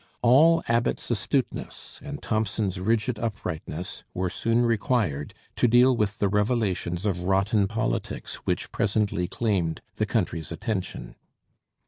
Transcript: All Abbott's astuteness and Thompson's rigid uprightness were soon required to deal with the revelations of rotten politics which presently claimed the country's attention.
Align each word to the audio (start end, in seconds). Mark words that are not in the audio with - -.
All 0.23 0.63
Abbott's 0.67 1.11
astuteness 1.11 1.99
and 2.01 2.23
Thompson's 2.23 2.79
rigid 2.79 3.19
uprightness 3.19 4.03
were 4.15 4.31
soon 4.31 4.65
required 4.65 5.35
to 5.57 5.67
deal 5.67 5.95
with 5.95 6.17
the 6.17 6.27
revelations 6.27 7.05
of 7.05 7.19
rotten 7.19 7.67
politics 7.67 8.37
which 8.37 8.71
presently 8.71 9.27
claimed 9.27 9.79
the 9.97 10.07
country's 10.07 10.51
attention. 10.51 11.13